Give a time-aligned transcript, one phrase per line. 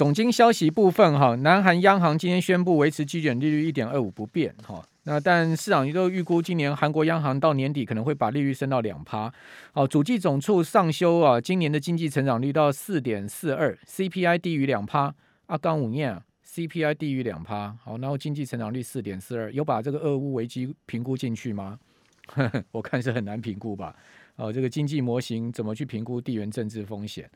[0.00, 4.82] 总经消息部分哈，南韩央行今天宣布维持基准利率一点二五不变哈。
[5.02, 9.30] 那但市场都预估今年韩国央行到年底可能会把利率升到两趴。
[9.72, 15.14] 好，主计总处上修啊，今年的经济成长率到四点四二，CPI 低于两趴。
[15.48, 17.76] 阿刚五念 CPI 低于两趴。
[17.84, 21.78] 好，然后经济成长率四点四二，有把这个俄乌危机评估进去吗？
[22.72, 23.94] 我看是很难评估吧。
[24.36, 27.28] 哦，这个经济模型怎么去评估地缘政治风险？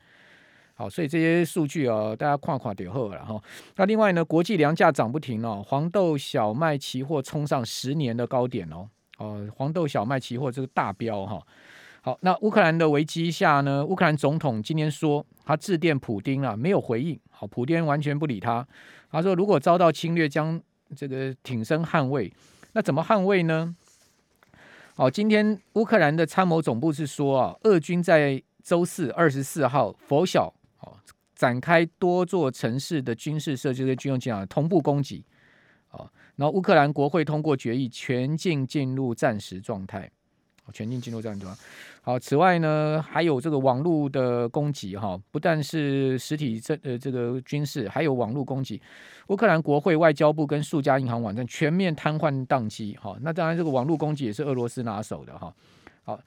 [0.76, 3.40] 好，所以这些数据啊，大家看看就好了哈。
[3.76, 8.88] 那另外呢，国际粮价涨不停哦，黄豆、小麦期货冲上十年的高点哦。
[9.18, 11.40] 哦，黄豆、小麦期货这个大标哈。
[12.02, 17.16] 好，那乌克兰的危机下呢，乌克兰总统今天说他致电普丁啊，没有回应。
[17.30, 18.66] 好，普丁完全不理他。
[19.12, 20.60] 他说如果遭到侵略，将
[20.96, 22.32] 这个挺身捍卫。
[22.72, 23.76] 那怎么捍卫呢？
[24.96, 30.52] 好，今天乌克兰的参谋总部是说啊，俄军在周四二十四号拂晓。
[31.44, 35.22] 展开多座城市的军事设施跟军用机场同步攻击，
[35.88, 40.10] 啊，然后乌克兰国会通过决议，全境进入战时状态，
[40.72, 41.60] 全境进入战时状态。
[42.00, 48.80] 好，此外呢，还有这个网络的攻击，哈，不但是实体这呃这个军事，还有网络攻击。
[49.26, 55.54] 乌克兰国会、外交部跟数家银行网站全面瘫痪宕机，哈，那当然这个网络攻击也是俄罗斯拿手的，哈，
[56.04, 56.18] 好。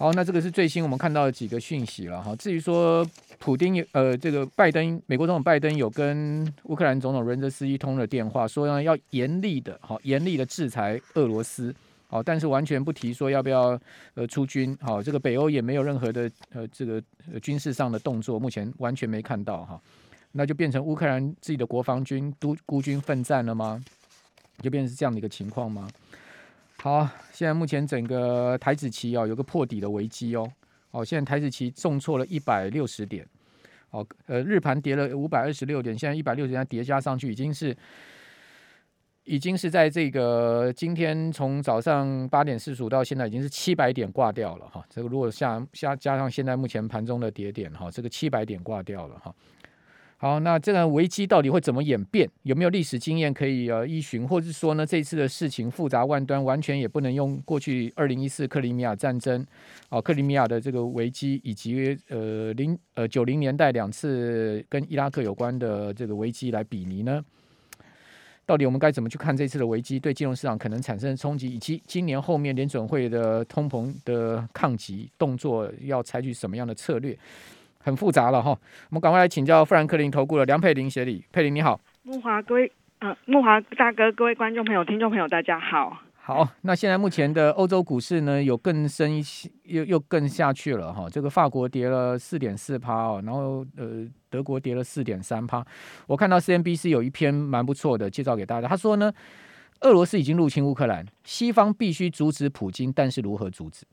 [0.00, 2.34] 好，那这个是最新我们看到的几个讯息了哈。
[2.36, 3.06] 至于说
[3.38, 11.74] 普丁呃，这个拜登，美国总统拜登有跟乌克兰总统任泽斯基通了电话，说呢要严厉的，好严厉的制裁俄罗斯，
[12.06, 13.78] 好，但是完全不提说要不要
[14.14, 17.02] 呃出军，好，这个北欧也没有任何的呃这个
[17.42, 19.78] 军事上的动作，目前完全没看到哈。
[20.32, 23.78] 那就变成乌克兰自己的国防军都孤军奋战了吗？
[24.62, 25.86] 就变成是这样的一个情况吗？
[26.82, 30.50] 好，现在目前整个台指期哦有个破底的危机哦。
[30.92, 33.26] 哦，现在台指期重挫了一百六十点。
[33.90, 37.76] 哦，呃，日盘跌了五百二十六点，现在一百六十点叠加上去，已经是
[39.24, 44.82] 已经是在这个今天从早上八点四十五到现在已经是七百点挂掉了哈。
[44.88, 49.34] 这个如果下下加上现在目前盘中的跌点哈，这个七百点挂掉了哈。
[50.22, 52.28] 好，那这个危机到底会怎么演变？
[52.42, 54.28] 有没有历史经验可以呃依循？
[54.28, 59.42] 或者是说呢，这次的事情复杂万端，完全也不能用过去二零一四克里米亚战争，
[59.88, 67.24] 哦，克里米亚的这个危机，以及呃零呃九零年代两次跟伊拉克有关的这个危机来比拟呢？
[68.44, 77.18] 到底我们该怎么去看这次的危机对金融市场可能产生的冲击，以及今年后面联准会的通膨的抗击动作要采取什么样的策略？
[77.82, 85.98] 很复杂了哈，我们赶快来请教富兰克林投顾的梁佩玲协理，佩玲你好，慕驊各位，呃，慕驊大哥，各位观众朋友、听众朋友，大家好。
[86.22, 91.08] 好，那现在目前的欧洲股市呢，有更深一些，又又更下去了哈。
[91.10, 95.64] 这个法国跌了四点四趴哦，然后呃，德国跌了四点三趴。
[96.06, 99.10] 我看到 CNBC 有一篇蛮不错的介绍给大家，他说呢，
[99.80, 103.84] 俄罗斯已经入侵乌克兰，西方必须阻止普京，但是如何阻止？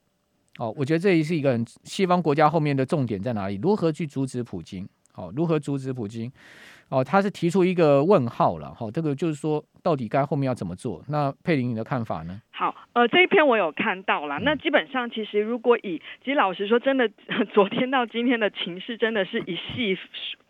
[0.57, 3.59] 哦，我觉得这也是一个很西方国家后面的重点在哪里？
[3.61, 4.87] 如何去阻止普京？
[5.15, 6.31] 哦，如何阻止普京？
[6.89, 8.73] 哦，他是提出一个问号了。
[8.73, 11.03] 哈、哦，这个就是说，到底该后面要怎么做？
[11.09, 12.41] 那佩玲你的看法呢？
[12.51, 14.39] 好，呃，这一篇我有看到了。
[14.39, 17.09] 那基本上，其实如果以，其实老实说，真的，
[17.53, 19.97] 昨天到今天的情势真的是一系。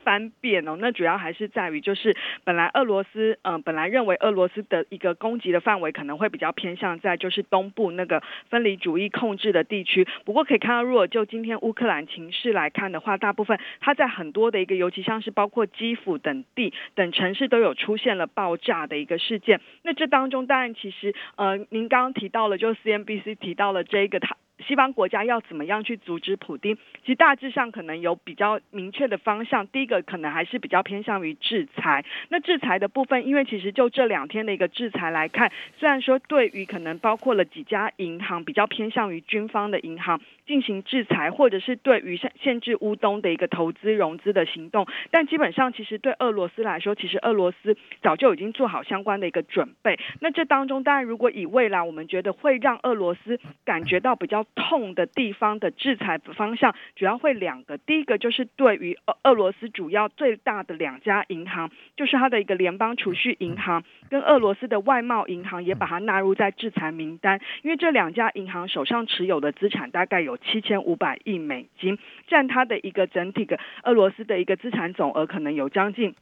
[0.08, 10.08] 翻变哦，那主要还是在于，就是本来俄罗斯，嗯、本来认为俄罗斯的一个攻击的范围可能会比较偏向在就是东部那个分离主义控制的地区。
[10.24, 19.60] 不过可以看到，如果就今天乌克兰情势来看的话，大部分它在很多的一个，尤其像是包括基辅等地等城市都有出现了爆炸的一个事件。
[19.84, 24.38] 那这当中当然其实，呃，您刚刚提到了，就 CNBC 提到了这个它。
[24.68, 26.76] 西方国家要怎么样去阻止普丁？
[26.76, 29.66] 其实大致上可能有比较明确的方向。
[29.68, 32.04] 第一个可能还是比较偏向于制裁。
[32.30, 49.98] 那制裁的部分，因为其实就这两天的一个制裁来看，虽然说对于可能包括了几家银行比较偏向于军方的银行进行制裁，或者是对于限限制乌东的一个投资融资的行动，但基本上其实对俄罗斯来说，其实俄罗斯早就已经做好相关的一个准备。
[50.20, 54.46] 那这当中当然，如果以未来我们觉得会让俄罗斯感觉到比较。
[54.58, 76.16] 痛的地方的制裁方向主要会两个，第一个就是对于俄俄罗斯主要最大的两家银行，就是它的一个联邦储蓄银行跟俄罗斯的外贸银行，也把它纳入在制裁名单，因为这两家银行手上持有的资产大概有七千五百亿美金，占它的一个整体的俄罗斯的一个资产总额可能有将近。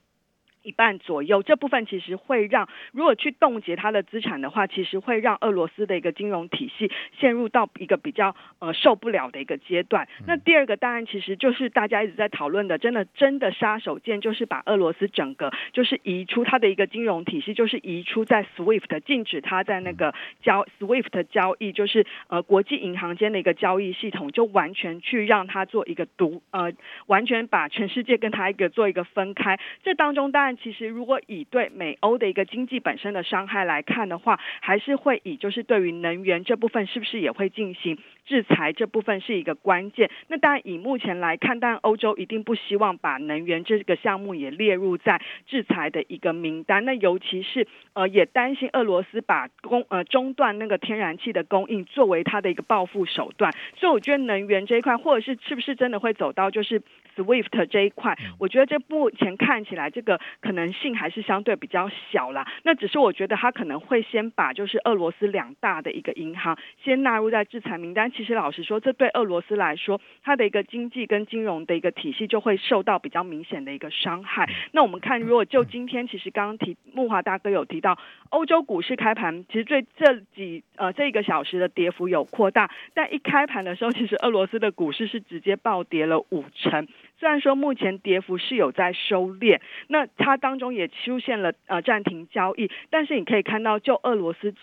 [0.65, 10.07] 一半左右，这部分其实会让，如果去冻结它的资产的话，其实会让俄罗斯的一个金融体系陷入到一个比较呃受不了的一个阶段。
[10.25, 26.73] 那第二个当然其实就是大家一直在讨论的，真的真的杀手锏就是把俄罗斯整个就是移出它的一个金融体系，就是移出在 SWIFT 禁止它在那个交 SWIFT 交易，就是呃国际银行间的一个交易系统，就完全去让它做一个独呃
[27.05, 29.59] 完全把全世界跟它一个做一个分开。
[29.83, 30.54] 这当中当然。
[30.57, 40.09] 其实，如果以对美欧的一个经济本身的伤害来看的话，还是会以就是对于能源这部分是不是也会进行制裁这部分是一个关键。
[40.27, 46.85] 那当然以目前来看，但欧洲一定不希望把能源这个项目也列入在制裁的一个名单。
[46.85, 53.53] 那尤其是呃，也担心俄罗斯把供呃中断那个天然气的供应作为它的一个报复手段。
[53.75, 56.81] 所以我觉得能源这一块，或者是是不是真的会走到就是
[57.15, 60.19] SWIFT 这一块，我觉得这目前看起来这个。
[60.41, 68.11] 可能性还是相对比较小啦，那只是我觉得他可能会先把就是俄罗斯两大的一个银行先纳入在制裁名单。
[68.11, 74.47] 其实老实说，这对俄罗斯来说，它的一个经济跟金融的一个体系就会受到比较明显的一个伤害。
[74.71, 77.97] 那我们看，如果就今天，其实刚刚提木华大哥有提到，
[78.29, 86.87] 欧洲股市开盘其实最这几呃这一个小时的跌幅有扩大，但一开盘的时候，其实俄罗斯的股市是直接暴跌了五成。
[87.17, 94.53] 虽然说目前跌幅是有在收敛，那它当中也出现了呃暂停交易，但是你可以看到，就俄罗斯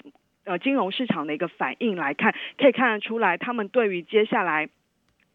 [0.44, 4.68] 呃金融市场的一个反应来看，可以看得出来，他们对于接下来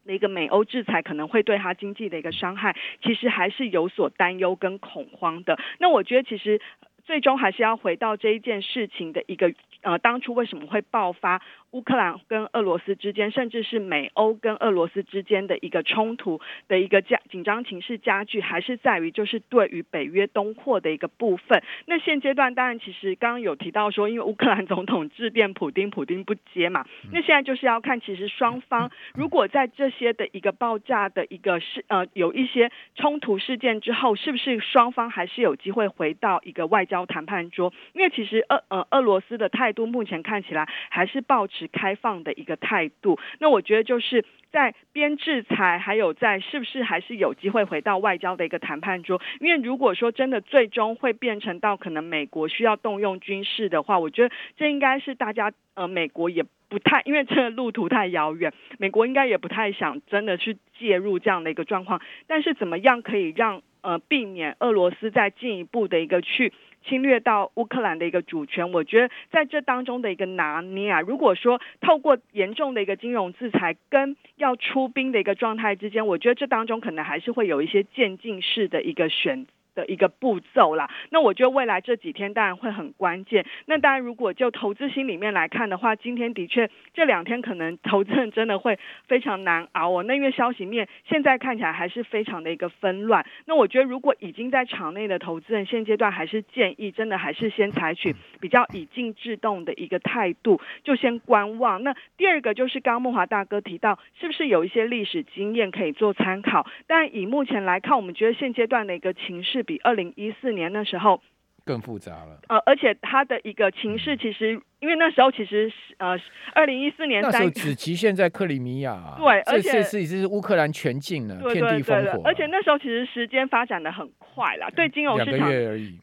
[0.06, 5.58] 的一个美欧制裁可能会对它经济的一个伤害，其实还是有所担忧跟恐慌的。
[5.80, 6.62] 那我觉得其实
[7.04, 11.42] 最终还是要回到这一件事情的一个呃当初为什么会爆发。
[11.72, 16.40] 乌克兰跟俄罗斯之间，甚至是美欧跟俄罗斯之间的一个冲突
[16.70, 21.62] 的一个加紧张情势加剧，还是在于就是对于北约东扩的一个部分。
[21.86, 26.86] 那现阶段当然其实刚刚有提到说，因为乌克兰总统致电普丁，普丁不接嘛。
[27.12, 37.74] 那现在就是要看，其实双方如果在这些的一个爆炸的一个事呃有一些冲突事件之后，是不是双方还是有机会回到一个外交谈判桌？
[37.94, 41.68] 因为其实俄呃俄罗斯的态态度目前看起来还是保持。
[41.70, 49.22] 开放的一个态度，那我觉得就是在边制裁，还有在是不是还是有机会回到外交的一个谈判桌？
[49.42, 62.02] 因为如果说真的最终会变成到可能美国需要动用军事的话，我觉得这应该是大家呃美国也不太，因为这个路途太遥远，美国应该也不太想真的去介入这样的一个状况。
[62.28, 66.54] 但是怎么样可以让呃避免俄罗斯再进一步的一个去。
[66.88, 79.52] 侵略到乌克兰的一个主权，我觉得在这当中的一个拿捏啊，如果说透过严重的一个金融制裁跟要出兵的一个状态之间，我觉得这当中可能还是会有一些渐进式的一个选择。
[79.78, 83.46] 的一个步骤啦，那我觉得未来这几天当然会很关键。
[83.68, 90.02] 那当然，如果就投资心里面来看的话，今天的确这两天可能投资人真的会非常难熬哦。
[90.02, 93.24] 那因为消息面现在看起来还是非常的一个纷乱。
[93.46, 101.84] 那我觉得如果已经在场内的投资人，现阶段还是建议真的还是先采取比较以静制动的一个态度，就先观望。
[101.84, 106.66] 那第二个就是刚刚慕驊大哥提到，是不是有一些历史经验可以做参考？
[106.88, 109.67] 但以目前来看，我们觉得现阶段的一个情势。
[109.68, 111.22] 比二零一四年那时候
[111.64, 112.40] 更复杂了。
[112.48, 116.18] 呃，而且它的一个情势，其实因为那时候其实呃，
[116.54, 122.22] 二零一四年那时候只局限在克里米亚，对，而且这次已经是乌克兰全境了，对对对对，遍地烽火。
[122.24, 125.50] 而且那时候其实时间发展的很快啦，对金融市场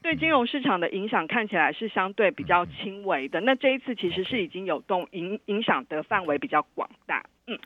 [0.03, 3.41] 对金融市场的影响看起来是相对比较轻微的。
[3.41, 7.25] 嗯、那这一次其实是已经有动影影响的范围比较广大。
[7.47, 7.59] 嗯，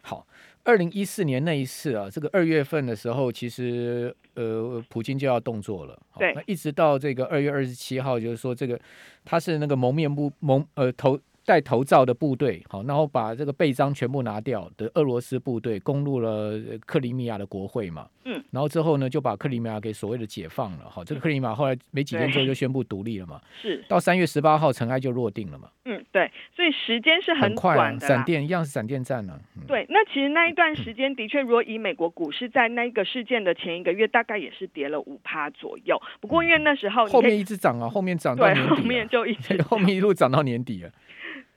[0.00, 0.24] 好。
[0.64, 5.98] 二零一四年那一次啊，这个二月份的时候，其实呃，普京就要动作了。
[6.18, 8.80] 对，那一直到这个二月二十七号，就是说这个
[9.24, 11.18] 他是那个蒙面部蒙呃头。
[11.46, 29.40] 戴头罩的部队，好，然后把这个背章全部拿掉的俄罗斯部队攻入了克里米亚的国会嘛，嗯，然后之后呢，就把克里米亚给所谓的解放了，好，这个克里米亚后来没几天之后就宣布独立了嘛，是，到三月十八号尘埃就落定了嘛，嗯，对，所以时间是很快短的，闪电一样是闪电战呢、啊。
[29.56, 40.90] 嗯，对，那其实那一段时间的确，如果以美国股市在那个事件的前一个月，大概也是跌了五趴左右，不过因为那时候后面一直涨啊，后面涨到年底、啊，后面就一直 后面一路涨到年底了。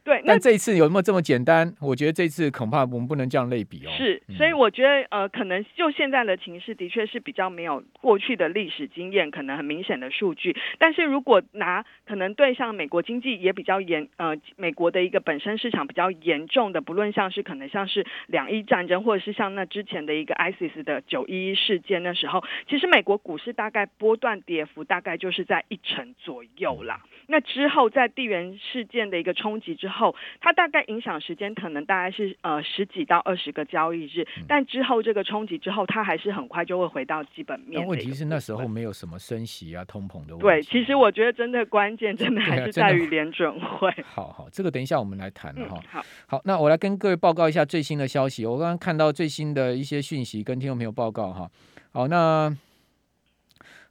[0.08, 1.70] 对，那这一次有没有这么简单？
[1.82, 3.92] 我觉得这次恐怕我们不能这样类比哦。
[3.98, 10.56] 是，所以我觉得呃，可能就现在的情势的确是比较没有过去的历史经验，可能很明显的数据。
[10.80, 27.02] 但是如果拿可能对像美国经济也比较严，呃，美国的一个本身市场比较严重的，不论像是可能像是两伊战争，或者是像那之前的一个 ISIS 的九一一事件的时候，其实美国股市大概波段跌幅大概就是在一成左右啦。
[27.28, 29.97] 那之后在地缘事件的一个冲击之后。
[29.98, 37.86] 后，它大概影响时间可能大概是呃十几到二十个交易日，嗯，但之后这个冲击之后，它还是很快就会回到基本面。
[37.86, 40.42] 问题是那时候没有什么升息啊、通膨的问题。
[40.44, 43.89] 对，其实我觉得真的关键 真的还是在于联准会。
[44.00, 45.84] 啊、好好，这个等一下我们来谈哈、嗯。
[45.89, 48.46] 好，好，那我来跟各位报告一下最新的消息。
[48.46, 51.50] 我刚刚看到最新的一些讯息，跟听众朋友报告哈。
[51.92, 52.56] 好，那。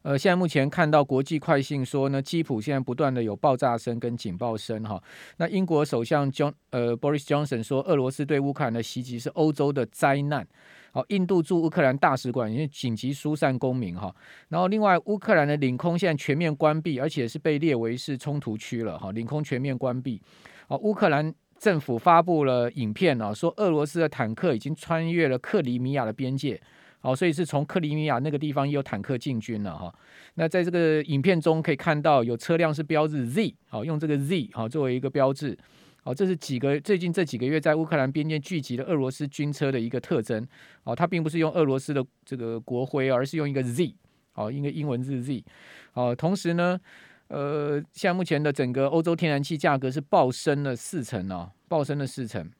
[0.06, 5.02] 呃，现在目前看到国际快讯说呢，基辅现在不断的有爆炸声跟警报声哈。
[5.38, 10.46] 那英国首相 John 呃 Boris Johnson 说，俄罗斯对乌克兰的袭击是欧洲的灾难。
[10.92, 14.14] 好，印度驻乌克兰大使馆已经紧急疏散公民哈。
[14.48, 19.10] 然后另外，乌克兰的领空现在全面关闭，而且是被列为是冲突区了哈。
[19.10, 20.22] 领空全面关闭。
[20.68, 26.62] 好，乌克兰政府发布了影片啊，说俄罗斯的坦克已经穿越了克里米亚的边界。
[27.06, 29.94] 好，所以是从克里米亚那个地方也有坦克进军了哈。
[30.34, 35.56] 那在这个影片中可以看到有车辆是标志 Z，好，用这个 Z 好作为一个标志。
[36.02, 40.44] 好，这是几个最近这几个月在乌克兰边界聚集的俄罗斯军车的一个特征。
[40.82, 43.94] 好，它并不是用俄罗斯的这个国徽，而是用一个 Z，
[44.32, 45.44] 好，一个英文字 Z。
[45.92, 46.76] 好，同时呢，
[47.28, 52.50] 呃，现在目前的整个欧洲天然气价格是暴升了四成哦，暴升了四成。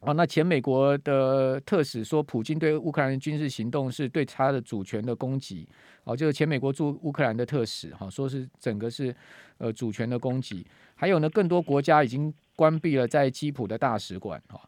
[0.00, 5.66] 啊，那前美国的特使说，普京对乌克兰军事行动是对他的主权的攻击。
[6.04, 9.14] 哦，就是前美国驻乌克兰的特使哈，说是整个是
[9.58, 10.64] 呃主权的攻击。
[10.94, 14.40] 还有呢，更多国家已经关闭了在基辅的大使馆。
[14.48, 14.60] 哈，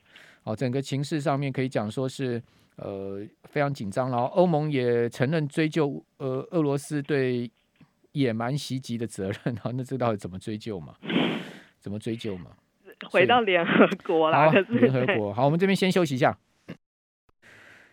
[0.43, 2.43] 哦，整个情势上面可以讲说是
[2.77, 4.11] 呃非常紧张。
[4.11, 7.49] 然后欧盟也承认追究呃俄罗斯对
[8.13, 9.55] 野蛮袭击的责任。
[9.57, 10.97] 哈， 那这到底怎么追究嘛？
[11.79, 12.51] 怎么追究嘛？
[13.11, 16.37] 回到联合国啦，联合国好，我们这边先休息一下。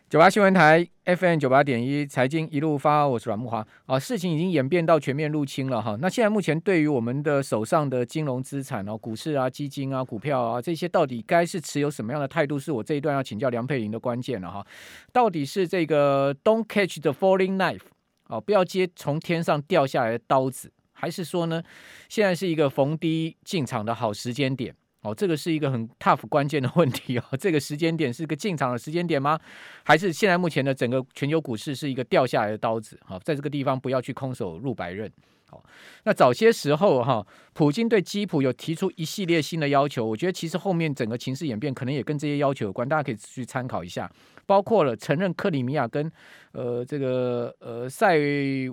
[0.07, 3.99] 九八新闻台 FM 九八点一财经一路发，我是阮木华啊。
[3.99, 5.97] 事情已经演变到全面入侵了哈。
[5.99, 12.59] 那现在目前对于我们的手上的金融资产哦，股市啊、基金啊、股票啊这些，到底该是持有什么样的态度？
[12.59, 14.65] 是我这一段要请教梁佩玲的关键了哈。
[15.11, 17.81] 到底是这个 Don't catch the falling knife
[18.27, 21.63] 哦，不要接从天上掉下来的刀子，还是说呢，
[22.09, 24.75] 现在是一个逢低进场的好时间点？
[25.05, 27.23] 哦，这个是一个很 tough 关键的问题哦。
[27.39, 29.39] 这个时间点是个进场的时间点吗？
[29.83, 32.99] 还是现在目前的整个全球股市是一个掉下来的刀子？
[33.05, 35.11] 好，在这个地方不要去空手入白刃。
[35.47, 35.63] 好，
[36.05, 40.03] 那早些时候哈，普京对基辅有提出一系列新的要求。
[40.03, 44.11] 我觉得其实后面整个情势演变可能也跟这些要求有关，大家可以去参考一下。
[44.47, 46.11] 包括了承认克里米亚跟
[46.51, 48.17] 呃这个呃塞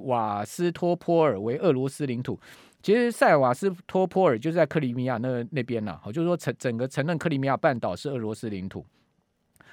[0.04, 2.40] 瓦斯托波尔为俄罗斯领土。
[2.82, 8.84] 其实塞瓦斯托波尔就是在克里米亚那那边呐，好，就是说承整个承认克里米亚半岛是俄罗斯领土，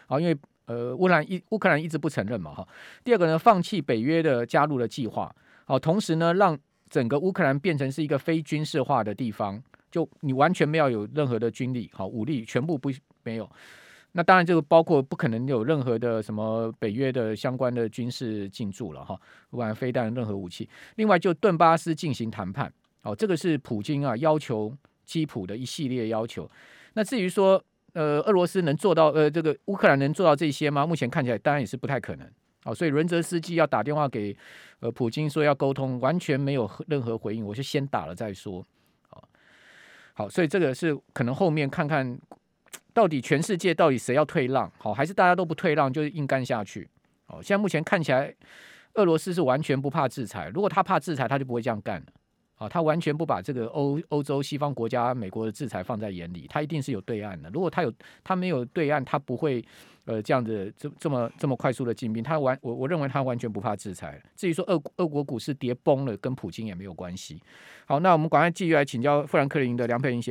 [0.05, 0.37] 好，因为
[0.67, 2.67] 呃乌克兰一乌克兰一直不承认嘛，哈。
[3.03, 5.35] 第二个呢，放弃北约的加入的计划，
[5.65, 6.55] 好，同时呢，让
[6.87, 12.91] 整个乌克兰变成是一个非军事化的地方，就你完全没有有任何的军力，好，武力全部不
[13.23, 13.49] 没有。
[14.11, 20.69] 那当然这个包括不可能有任何的什么北约的相关的军事进驻了哈，不管飞弹任何武器。
[20.95, 22.71] 另外就顿巴斯进行谈判。
[23.03, 24.75] 哦，这个是普京啊要求
[25.06, 26.50] 基辅的一系列要求。
[26.94, 27.63] 那至于说，
[27.94, 30.86] 呃，俄罗斯能做到，呃，这个乌克兰能做到这些吗？
[30.86, 32.29] 目前看起来当然也是不太可能。
[32.65, 34.36] 哦，所以伦泽斯基要打电话给
[34.82, 37.46] 呃普京说要沟通，完全没有任何回应。
[37.46, 38.65] 我就先打了再说。
[39.08, 39.29] 好，
[40.13, 42.20] 好，所以这个是可能后面看看
[42.94, 46.89] 到底全世界到底谁要退让，好，还是大家都不退让，就是硬干下去。
[47.27, 48.36] 哦，现在目前看起来，
[48.96, 50.51] 俄罗斯是完全不怕制裁。
[50.53, 52.08] 如果他怕制裁，他就不会这样干了。
[52.59, 57.49] 啊，他完全不把这个欧欧洲西方国家、美国的制裁放在眼里，他一定是有对岸的。
[57.51, 59.63] 如果他有，他没有对岸，他不会
[60.03, 62.21] 呃这样子这这么这么快速的进兵。
[62.21, 64.21] 他完，我我认为他完全不怕制裁。
[64.35, 67.41] 至于说俄俄国股市跌崩了，跟普京也没有关系。
[67.85, 70.21] 好，那我们赶快继续来请教富兰克林的梁佩玲。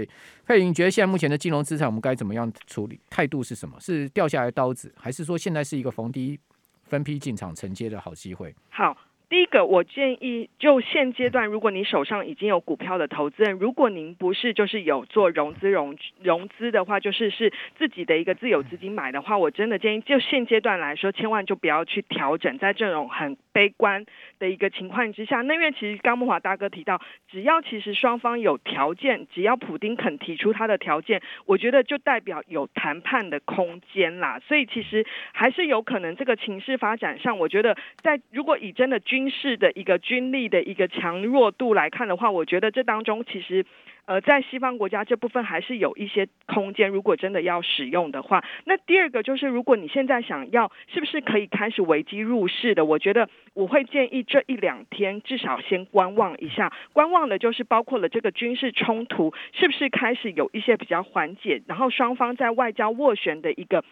[0.44, 3.00] 佩玲，觉得现在目前的金融资产我们该怎么样处理？
[3.08, 3.80] 态度是什么？
[3.80, 6.38] 是掉下来刀子，还是说现在是一个逢低
[6.84, 8.54] 分批进场承接的好机会？
[8.68, 8.94] 好。
[9.28, 24.06] 第一个，我建议就现阶段，如果你手上已经有股票的投资人，如果您不是就是有做融资融融资的话，就是是自己的一个自有资金买的话，我真的建议就现阶段来说，千万就不要去调整，在这种很悲观
[24.38, 34.40] 的一个情况之下，那因为其实刚木华大哥提到，只要其实双方有条件，只要普丁肯提出他的条件，我觉得就代表有谈判的空间啦。
[34.46, 43.66] 所以其实还是有可能这个情势发展上，我觉得在如果以真的军事的一个军力的一个强弱度来看的话，我觉得这当中其实。
[44.08, 52.86] 呃，在西方国家这部分还是有一些空间，如果真的要使用的话，那第二个就是，如果你现在想要，是不是可以开始危机入市的？
[52.86, 63.84] 我觉得我会建议这一两天至少先观望一下，观望的就是包括了这个军事冲突是不是开始有一些比较缓解，然后双方在外交斡旋的一个，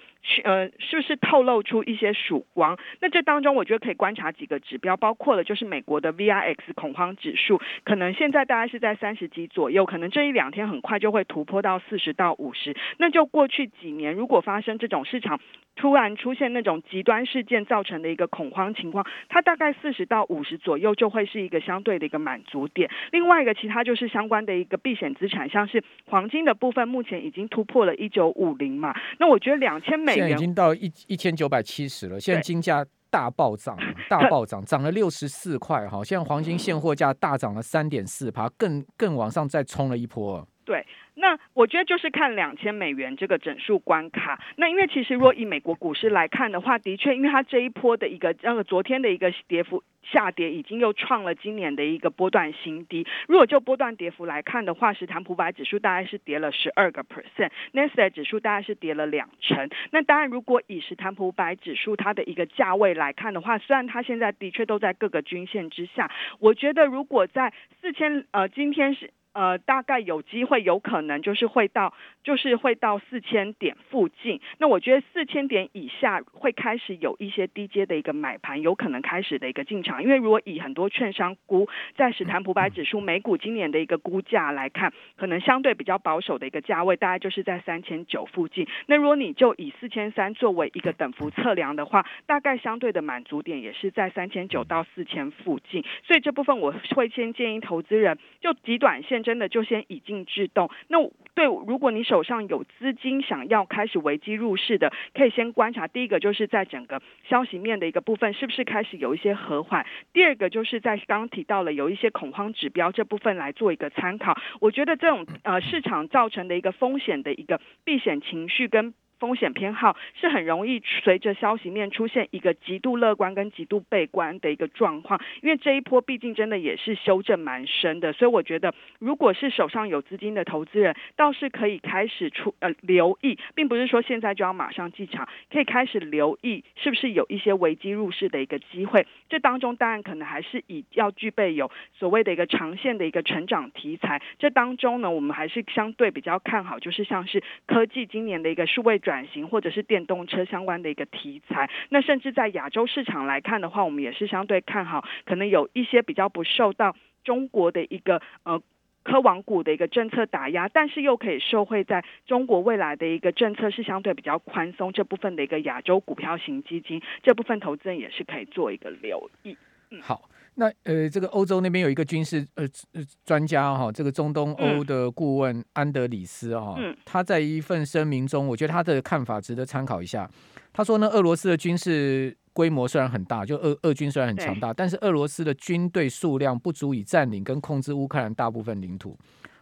[0.44, 2.78] 呃，是不是透露出一些曙光？
[3.02, 10.05] 那这当中我觉得可以观察几个指标，包括了就是美国的 VIX 恐慌指数，可能现在大概是在三十几左右，可能。
[10.10, 15.40] 这一两天很快就会突破到四十到五十，那就过去几年，如果发生这种市场
[15.76, 22.90] 突然出现那种极端事件造成的一个恐慌情况，它大概四十到五十左右就会是一个相对的一个满足点。
[23.12, 28.94] 另外一个，其他就是相关的一个避险资产，像是黄金的部分，目前已经突破了一九五零嘛。
[29.18, 32.84] 那我觉得两千美元已经到一一千九百七十了，现在金价。
[33.10, 33.76] 大暴涨，
[34.08, 36.02] 大暴涨，涨了六十四块哈！
[36.04, 40.46] 现在黄金现货价大涨了三点四趴，更更往上再冲了一波。
[40.64, 40.84] 对，
[41.16, 44.40] 那我觉得就是看两千美元这个整数关卡。
[44.56, 49.82] 那因为其实如果以美国股市来看的话，的确，因为它这一波的一个那个昨天的一个跌幅。
[50.08, 53.04] 下跌已经又创了今年的一个波段新低。
[53.26, 59.68] 如果就波段跌幅来看的话，史坦普百指数大概是跌了十二个 percent，Nasdaq 指数大概是跌了两成。
[59.90, 66.08] 那当然，如果以史坦普百指数它的一个价位来看的话，虽然它现在的确都在各个均线之下，
[66.38, 69.10] 我觉得如果在四千呃，今天是。
[69.36, 71.92] 呃，大概有机会，有可能就是会到，
[72.24, 74.40] 就是会到四千点附近。
[74.56, 80.02] 那我觉得四千点以下会开始有一些低阶的一个买盘，有可能开始的一个进场。
[80.02, 88.66] 因为如果以很多券商估在史坦普百指数美股今年的一个估价来看，可能相对比较保守的一个价位，大概就是在三千九附近。
[88.86, 95.84] 那如果你就以四千三作为一个等幅测量的话，大概相对的满足点也是在三千九到四千附近。
[96.04, 99.25] 所以这部分我会先建议投资人就极短线。
[99.26, 100.70] 真的就先以静制动。
[100.86, 100.98] 那
[101.34, 105.88] 对，如果你手上有资金想要开始危机入市的，可以先观察。
[105.88, 109.84] 第一个就是在整个消息面的一个部分，是不是开始有一些和缓？
[110.12, 114.38] 第二个就是在刚刚提到了有一些恐慌指标这部分来做一个参考。
[114.60, 118.94] 我觉得这种呃市场造成的一个风险的一个避险情绪跟。
[119.18, 139.06] 风险偏好是很容易随着消息面出现一个极度乐观跟极度悲观的一个状况，因为这一波毕竟真的也是修正蛮深的，所以我觉得如果是手上有资金的投资人，倒是可以开始出呃留意，并不是说现在就要马上进场，可以开始留意是不是有一些危机入市的一个机会。
[139.30, 144.20] 这当中当然可能还是以要具备有所谓的一个长线的一个成长题材。
[144.38, 149.00] 这当中呢，我们还是相对比较看好，就是像是科技今年的一个数位。
[149.06, 158.60] 转型或者是电动车相关的一个题材，那甚至在亚洲市场来看的话，我们也是相对看好，可能有一些比较不受到中国的一个呃
[159.04, 169.56] 科网股的一个政策打压，但是又可以受惠在中国未来的一个政策是相对比较宽松这部分的一个亚洲股票型基金，这部分投资人也是可以做一个留意。
[169.92, 170.28] 嗯，好。
[170.58, 180.28] 那呃，这个欧洲那边有一个军事呃呃专家哈，这个中东欧的顾问安德里斯哈，嗯、他在一份声明中，我觉得他的看法值得参考一下。
[180.72, 189.14] 他说呢，俄罗斯的军事规模虽然很大，就俄俄军虽然很强大，但是俄罗斯的军队数量不足以占领跟控制乌克兰大部分领土，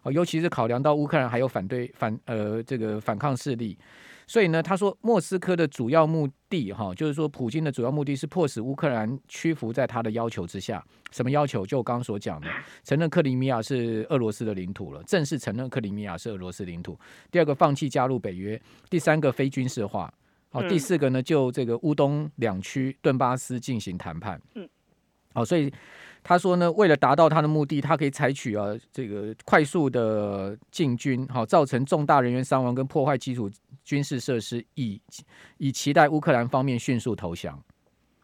[0.02, 3.76] 哦，尤其是考量到乌克兰还有反对反呃这个反抗势力。
[4.26, 10.84] 所以呢，他说莫斯科的主要目的，哈，就是说普京的主要目的是迫使乌克兰屈服在他的要求之下。
[11.10, 11.64] 什么要求？
[11.66, 12.48] 就我刚刚所讲的，
[12.82, 16.98] 承认克里米亚是俄罗斯的领土了，正式承认克里米亚是俄罗斯领土。
[17.30, 18.60] 第二个，放弃加入北约。
[18.88, 20.12] 第三个，非军事化。
[20.50, 24.40] 好，第四个呢，就这个乌东两区顿巴斯进行谈判。
[24.54, 24.68] 嗯，
[25.32, 25.72] 好，所以。
[26.26, 33.50] 他说呢，为了达到他的目的，他可以采取啊这个快速的进军，好造成重大人员伤亡跟破坏基础
[33.84, 35.00] 军事设施，以
[35.58, 37.62] 以期待乌克兰方面迅速投降。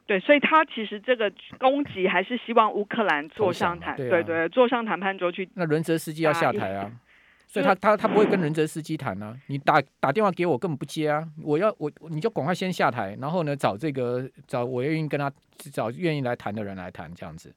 [0.06, 5.48] 对，所以他其实这个攻击还是希望乌克兰坐上谈，对、啊、对对，坐上谈判桌去。
[5.54, 6.90] 那伦泽斯基要下台啊，
[7.46, 15.30] 所以他他他不会跟伦泽斯基谈啊，你打打电话给我根本不接啊，我要我你就赶快先下台，然后呢找这个找我愿意跟他
[15.72, 17.54] 找愿意来谈的人来谈这样子。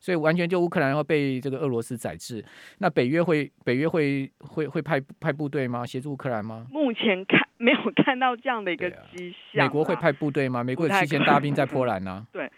[0.00, 2.44] 所以完全就乌克兰要被这个俄罗斯宰制，
[2.78, 5.84] 那北约会北约会会会派派部队吗？
[5.84, 6.66] 协助乌克兰吗？
[6.70, 9.64] 目前看 没有看到这样的一个迹象。
[9.64, 10.62] 美国会派部队吗？
[10.62, 12.26] 美国有七千大兵在波兰呢、啊。
[12.32, 12.50] 对，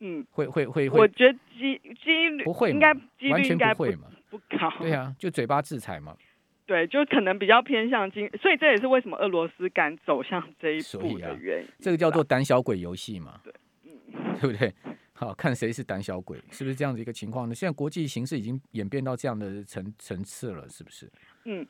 [0.00, 1.00] 嗯，会会会会。
[1.00, 4.72] 我觉得机机率不会，应该几率完全应该不会嘛，不高。
[4.78, 6.16] 对啊，就嘴巴制裁嘛。
[6.64, 11.64] 对，就可能比较偏向经，所以这也是为什么俄罗斯敢走向这一步的原因。
[11.68, 13.52] 啊、这个叫做胆小鬼游戏嘛，对，
[13.84, 14.72] 嗯，对不对？
[15.22, 17.54] 好，看谁是胆小鬼，是不是这样子一个情况呢？
[17.54, 21.08] 现在国际形势已经演变到这样的层层次了，是不是？
[21.44, 21.64] 嗯。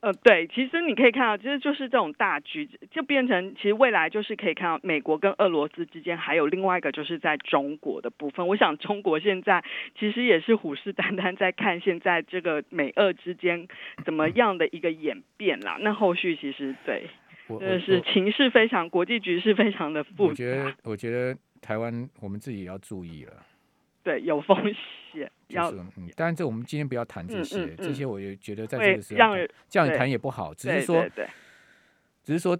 [0.00, 8.46] 呃，对，其实你可以看到，其实就是这种大局，就变成其实未来就是可以看到美国跟俄罗斯之间还有另外一个就是在中国的部分。
[8.46, 9.64] 我想中国现在
[9.98, 13.66] 其实也是虎视眈眈在看现在这个美俄之间
[14.04, 15.78] 怎么样的一个演变啦。
[15.80, 17.10] 那后续其实对，
[17.48, 20.24] 真的是情势非常，国际局势非常的复杂。
[20.28, 23.46] 我觉得，我觉得台湾我们自己也要注意了。
[24.02, 24.56] 对，有风
[25.12, 25.30] 险。
[25.48, 29.34] 要，嗯，当然这我们今天不要谈这些，嗯嗯嗯、这些我也觉得在这个时候
[29.68, 31.28] 这样谈也不好，只是说，对对对
[32.22, 32.58] 只是说，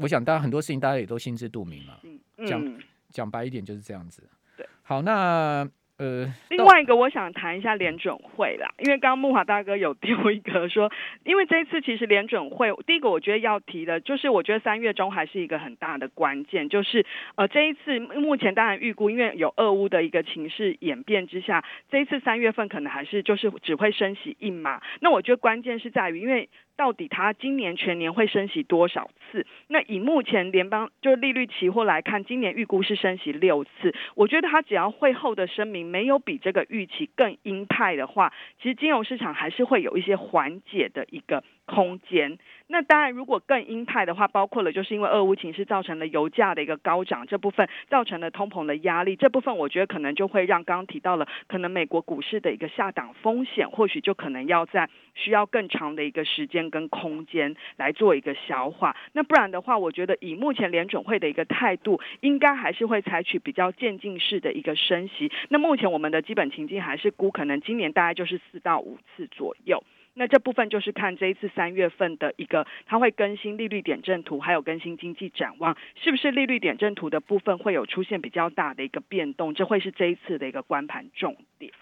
[0.00, 1.98] 我想大家很多事情大家也都心知肚明嘛。
[2.02, 2.78] 嗯，讲
[3.10, 4.22] 讲白一点就是这样子。
[4.56, 5.68] 对，好，那。
[6.02, 10.90] 呃，另外一个我想谈一下联准会啦，因为刚刚木华大哥有丢一个说，
[11.22, 26.48] 因为这一次其实联准会第一个我觉得要提的，就是我觉得三月中还是一个很大的关键，就是呃这一次目前当然预估，因为有俄乌的一个情势演变之下，这一次三月份可能还是就是只会升息一码，那我觉得关键是在于因为。
[26.82, 29.46] 到底他今年全年会升息多少次？
[29.68, 33.94] 那以目前联邦就是利率期货来看，今年预估是升息六次。
[34.16, 42.36] 我觉得他只要会后的声明没有比这个预期更鹰派的话，其实金融市场还是会有一些缓解的一个空间。
[42.66, 58.96] 那当然，如果更鹰派的话，包括了就是因为俄乌情势造成了油价的一个高涨，这部分造成了通膨的压力，这部分我觉得可能就会让刚刚提到了可能美国股市的一个下档风险，或许就可能要在需要更长的一个时间跟空间来做一个消化。
[59.12, 65.30] 那不然的话，我觉得以目前联准会的一个态度，应该还是会采取比较渐进式的一个升息。
[65.48, 69.82] 那目前我们的基本情境还是估可能今年大概就是四到五次左右。
[70.14, 79.54] 那这部分就是看这一次三月份的一个，它会更新利率点阵图，还有更新经济展望，是不是利率点阵图的部分会有出现比较大的一个变动？
[79.54, 81.72] 这会是这一次的一个观盘重点。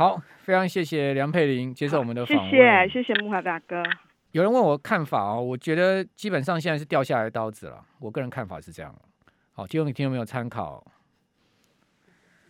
[0.00, 3.82] 好，非常谢谢梁佩玲接受我们的访问，谢谢谢谢木华大哥。
[4.30, 8.94] 有人问我看法哦，我觉得基本上现在是掉下来的刀子了，我个人看法是这样。
[9.52, 10.82] 好，提供给听众朋友参考。